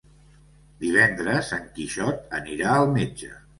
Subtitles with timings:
[0.83, 3.33] Divendres en Quixot anirà al metge.